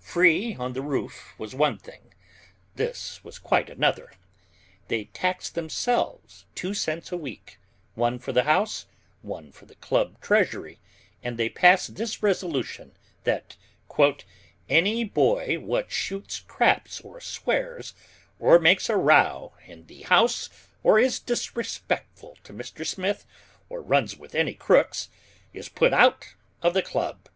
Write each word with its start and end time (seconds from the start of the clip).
Free 0.00 0.54
on 0.54 0.74
the 0.74 0.82
roof 0.82 1.34
was 1.38 1.54
one 1.54 1.78
thing; 1.78 2.12
this 2.74 3.24
was 3.24 3.38
quite 3.38 3.70
another. 3.70 4.12
They 4.88 5.04
taxed 5.06 5.54
themselves 5.54 6.44
two 6.54 6.74
cents 6.74 7.10
a 7.10 7.16
week, 7.16 7.58
one 7.94 8.18
for 8.18 8.32
the 8.32 8.42
house, 8.42 8.84
one 9.22 9.50
for 9.50 9.64
the 9.64 9.76
club 9.76 10.20
treasury, 10.20 10.78
and 11.22 11.38
they 11.38 11.48
passed 11.48 11.94
this 11.94 12.22
resolution 12.22 12.98
that 13.24 13.56
"any 14.68 15.04
boy 15.04 15.58
wot 15.58 15.90
shoots 15.90 16.40
craps 16.40 17.00
or 17.00 17.18
swears, 17.18 17.94
or 18.38 18.58
makes 18.58 18.90
a 18.90 18.96
row 18.98 19.54
in 19.64 19.86
the 19.86 20.02
house 20.02 20.50
or 20.82 20.98
is 20.98 21.18
disrespectful 21.18 22.36
to 22.44 22.52
Mr. 22.52 22.86
Smith 22.86 23.24
or 23.70 23.80
runs 23.80 24.18
with 24.18 24.34
any 24.34 24.52
crooks, 24.52 25.08
is 25.54 25.70
put 25.70 25.94
out 25.94 26.34
of 26.60 26.74
the 26.74 26.82
club." 26.82 27.30